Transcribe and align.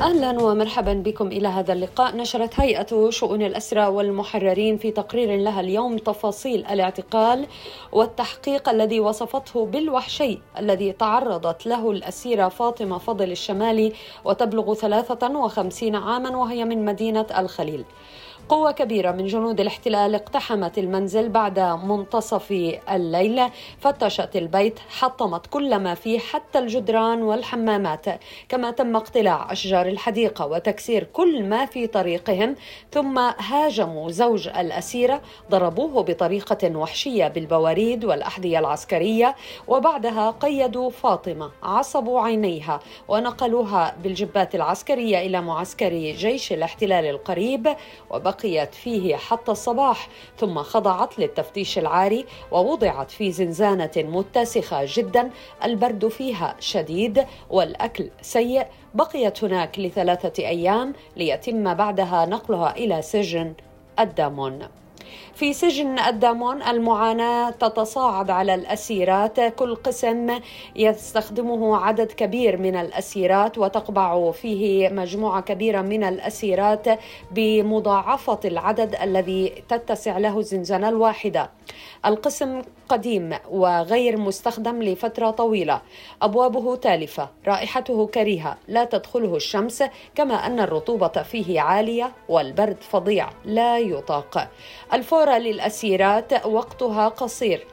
أهلا 0.00 0.42
ومرحبا 0.42 0.92
بكم 0.92 1.26
إلى 1.26 1.48
هذا 1.48 1.72
اللقاء. 1.72 2.16
نشرت 2.16 2.60
هيئة 2.60 3.10
شؤون 3.10 3.42
الأسرى 3.42 3.86
والمحررين 3.86 4.76
في 4.78 4.90
تقرير 4.90 5.36
لها 5.36 5.60
اليوم 5.60 5.96
تفاصيل 5.96 6.66
الاعتقال 6.66 7.46
والتحقيق 7.92 8.68
الذي 8.68 9.00
وصفته 9.00 9.66
بالوحشي 9.66 10.38
الذي 10.58 10.92
تعرضت 10.92 11.66
له 11.66 11.90
الأسيرة 11.90 12.48
فاطمة 12.48 12.98
فضل 12.98 13.30
الشمالي 13.30 13.92
وتبلغ 14.24 14.74
53 14.74 15.96
عاما 15.96 16.36
وهي 16.36 16.64
من 16.64 16.84
مدينة 16.84 17.26
الخليل. 17.38 17.84
قوة 18.48 18.72
كبيرة 18.72 19.10
من 19.12 19.26
جنود 19.26 19.60
الاحتلال 19.60 20.14
اقتحمت 20.14 20.78
المنزل 20.78 21.28
بعد 21.28 21.58
منتصف 21.60 22.52
الليل 22.90 23.42
فتشت 23.80 24.36
البيت 24.36 24.78
حطمت 24.98 25.46
كل 25.46 25.78
ما 25.78 25.94
فيه 25.94 26.18
حتى 26.18 26.58
الجدران 26.58 27.22
والحمامات. 27.22 28.06
كما 28.48 28.70
تم 28.70 28.96
اقتلاع 28.96 29.52
أشجار 29.52 29.86
الحديقة 29.86 30.46
وتكسير 30.46 31.04
كل 31.04 31.42
ما 31.44 31.66
في 31.66 31.86
طريقهم 31.86 32.56
ثم 32.92 33.18
هاجموا 33.18 34.10
زوج 34.10 34.48
الأسيرة 34.48 35.20
ضربوه 35.50 36.02
بطريقة 36.02 36.76
وحشية 36.76 37.28
بالبواريد 37.28 38.04
والأحذية 38.04 38.58
العسكرية 38.58 39.36
وبعدها 39.68 40.30
قيدوا 40.30 40.90
فاطمة 40.90 41.50
عصبوا 41.62 42.20
عينيها 42.20 42.80
ونقلوها 43.08 43.94
بالجبات 44.02 44.54
العسكرية 44.54 45.18
إلى 45.26 45.40
معسكر 45.40 45.92
جيش 45.92 46.52
الاحتلال 46.52 47.04
القريب 47.04 47.76
وبقي 48.10 48.29
بقيت 48.30 48.74
فيه 48.74 49.16
حتى 49.16 49.52
الصباح 49.52 50.08
ثم 50.38 50.62
خضعت 50.62 51.18
للتفتيش 51.18 51.78
العاري 51.78 52.26
ووضعت 52.52 53.10
في 53.10 53.32
زنزانة 53.32 53.90
متسخة 53.96 54.84
جدا. 54.86 55.30
البرد 55.64 56.08
فيها 56.08 56.56
شديد 56.60 57.26
والأكل 57.50 58.10
سيء. 58.22 58.66
بقيت 58.94 59.44
هناك 59.44 59.78
لثلاثة 59.78 60.46
أيام 60.46 60.92
ليتم 61.16 61.74
بعدها 61.74 62.26
نقلها 62.26 62.76
إلى 62.76 63.02
سجن 63.02 63.54
الدامون 64.00 64.68
في 65.40 65.52
سجن 65.52 65.98
الدامون 65.98 66.62
المعاناة 66.62 67.50
تتصاعد 67.50 68.30
على 68.30 68.54
الأسيرات. 68.54 69.40
كل 69.40 69.74
قسم 69.74 70.38
يستخدمه 70.76 71.76
عدد 71.76 72.12
كبير 72.12 72.56
من 72.56 72.76
الأسيرات 72.76 73.58
وتقبع 73.58 74.30
فيه 74.30 74.88
مجموعة 74.88 75.40
كبيرة 75.40 75.80
من 75.80 76.04
الأسيرات 76.04 76.86
بمضاعفة 77.30 78.40
العدد 78.44 78.94
الذي 79.02 79.52
تتسع 79.68 80.18
له 80.18 80.38
الزنزانة 80.38 80.88
الواحدة. 80.88 81.50
القسم 82.06 82.62
قديم 82.88 83.34
وغير 83.50 84.16
مستخدم 84.16 84.82
لفترة 84.82 85.30
طويلة. 85.30 85.80
أبوابه 86.22 86.76
تالفة 86.76 87.28
رائحته 87.46 88.06
كريهة 88.06 88.56
لا 88.68 88.84
تدخله 88.84 89.36
الشمس 89.36 89.84
كما 90.14 90.46
أن 90.46 90.60
الرطوبة 90.60 91.08
فيه 91.22 91.60
عالية 91.60 92.12
والبرد 92.28 92.76
فظيع 92.80 93.30
لا 93.44 93.78
يطاق. 93.78 94.48
الفورة 94.92 95.38
للأسيرات 95.38 96.46
وقتها 96.46 97.08
قصير. 97.08 97.66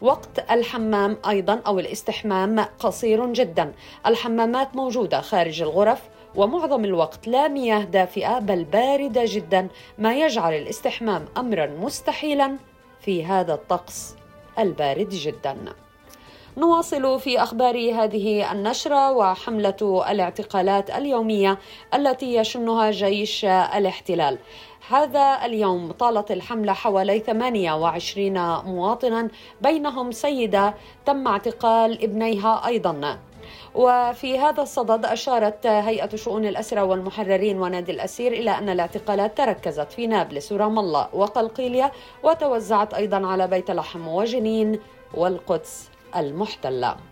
وقت 0.00 0.50
الحمام 0.50 1.16
أيضا 1.28 1.60
أو 1.66 1.78
الاستحمام 1.78 2.60
قصير 2.60 3.32
جدا. 3.32 3.72
الحمامات 4.06 4.76
موجودة 4.76 5.20
خارج 5.20 5.62
الغرف 5.62 6.00
ومعظم 6.34 6.84
الوقت 6.84 7.28
لا 7.28 7.48
مياه 7.48 7.84
دافئة 7.84 8.38
بل 8.38 8.64
باردة 8.64 9.22
جدا. 9.24 9.68
ما 9.98 10.14
يجعل 10.14 10.54
الاستحمام 10.54 11.24
امرا 11.36 11.66
مستحيلا. 11.66 12.56
في 13.00 13.24
هذا 13.24 13.54
الطقس 13.54 14.14
البارد 14.58 15.08
جدا. 15.08 15.56
نواصل 16.56 17.20
في 17.20 17.42
أخبار 17.42 17.74
هذه 17.76 18.52
النشرة 18.52 19.12
وحملة 19.12 20.04
الاعتقالات 20.10 20.90
اليومية 20.90 21.58
التي 21.94 22.34
يشنها 22.34 22.90
جيش 22.90 23.44
الاحتلال. 23.44 24.38
هذا 24.90 25.38
اليوم 25.44 25.92
طالت 25.92 26.30
الحملة 26.30 26.72
حوالي 26.72 27.18
28 27.18 28.32
مواطنا 28.64 29.28
بينهم 29.60 30.12
سيدة 30.12 30.74
تم 31.06 31.28
اعتقال 31.28 32.02
ابنيها 32.04 32.66
أيضا. 32.66 33.18
وفي 33.74 34.38
هذا 34.38 34.62
الصدد 34.62 35.04
أشارت 35.04 35.66
هيئة 35.66 36.16
شؤون 36.16 36.46
الأسرى 36.46 36.80
والمحررين 36.80 37.60
ونادي 37.60 37.92
الأسير 37.92 38.32
إلى 38.32 38.50
أن 38.50 38.68
الاعتقالات 38.68 39.38
تركزت 39.38 39.92
في 39.92 40.06
نابلس 40.06 40.52
ورام 40.52 40.78
الله 40.78 41.08
وقلقيلية 41.12 41.92
وتوزعت 42.22 42.94
أيضا 42.94 43.26
على 43.26 43.46
بيت 43.46 43.70
لحم 43.70 44.08
وجنين 44.08 44.80
والقدس 45.14 45.90
المحتلة. 46.16 47.09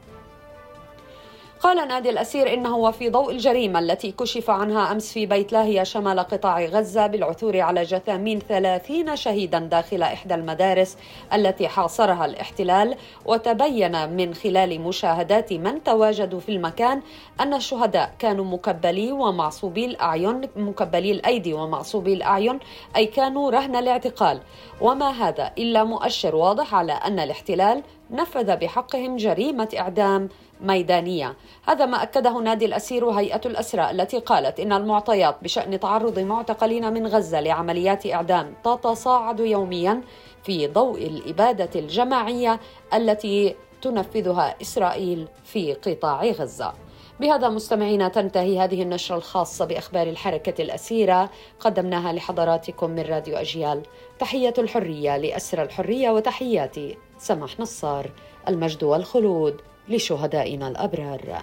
قال 1.60 1.88
نادي 1.88 2.10
الأسير 2.10 2.54
إنه 2.54 2.76
وفي 2.76 3.10
ضوء 3.10 3.30
الجريمة 3.30 3.78
التي 3.78 4.12
كشف 4.12 4.50
عنها 4.50 4.92
أمس 4.92 5.12
في 5.12 5.26
بيت 5.26 5.52
لاهيا 5.52 5.84
شمال 5.84 6.20
قطاع 6.20 6.64
غزة 6.64 7.06
بالعثور 7.06 7.60
على 7.60 7.82
جثامين 7.82 8.38
ثلاثين 8.38 9.16
شهيدا 9.16 9.58
داخل 9.58 10.02
إحدى 10.02 10.34
المدارس 10.34 10.96
التي 11.32 11.68
حاصرها 11.68 12.24
الاحتلال. 12.24 12.96
وتبين 13.26 14.10
من 14.16 14.34
خلال 14.34 14.80
مشاهدات 14.80 15.52
من 15.52 15.82
تواجدوا 15.84 16.40
في 16.40 16.48
المكان 16.48 17.02
أن 17.40 17.54
الشهداء 17.54 18.14
كانوا 18.18 18.44
مكبلي 18.44 19.12
ومعصوبي 19.12 19.84
الأعين 19.84 20.40
مكبلي 20.56 21.10
الأيدي 21.10 21.54
ومعصوبي 21.54 22.12
الأعين 22.14 22.58
أي 22.96 23.06
كانوا 23.06 23.50
رهن 23.50 23.76
الاعتقال. 23.76 24.40
وما 24.80 25.10
هذا 25.10 25.52
إلا 25.58 25.84
مؤشر 25.84 26.36
واضح 26.36 26.74
على 26.74 26.92
أن 26.92 27.18
الاحتلال 27.18 27.82
نفذ 28.10 28.56
بحقهم 28.56 29.16
جريمة 29.16 29.68
إعدام 29.78 30.28
ميدانية. 30.60 31.36
هذا 31.66 31.86
ما 31.86 32.02
أكده 32.02 32.40
نادي 32.40 32.64
الأسير 32.64 33.04
وهيئة 33.04 33.40
الأسرى 33.46 33.90
التي 33.90 34.18
قالت 34.18 34.60
إن 34.60 34.72
المعطيات 34.72 35.36
بشأن 35.42 35.80
تعرض 35.80 36.18
معتقلين 36.18 36.92
من 36.92 37.06
غزة 37.06 37.40
لعمليات 37.40 38.06
إعدام 38.06 38.54
تتصاعد 38.64 39.40
يوميا 39.40 40.00
في 40.44 40.66
ضوء 40.66 41.06
الإبادة 41.06 41.80
الجماعية 41.80 42.60
التي 42.94 43.54
تنفذها 43.82 44.54
إسرائيل 44.62 45.28
في 45.44 45.74
قطاع 45.74 46.24
غزة. 46.24 46.72
بهذا 47.20 47.48
مستمعينا 47.48 48.08
تنتهي 48.08 48.58
هذه 48.58 48.82
النشرة 48.82 49.16
الخاصة 49.16 49.64
بأخبار 49.64 50.06
الحركة 50.06 50.62
الأسيرة 50.62 51.30
قدمناها 51.60 52.12
لحضراتكم 52.12 52.90
من 52.90 53.02
راديو 53.02 53.36
أجيال. 53.36 53.82
تحية 54.18 54.54
الحرية 54.58 55.16
لأسر 55.16 55.62
الحرية 55.62 56.10
وتحياتي 56.10 56.96
سمح 57.18 57.60
نصار 57.60 58.10
المجد 58.48 58.84
والخلود 58.84 59.60
لشهدائنا 59.88 60.68
الأبرار. 60.68 61.42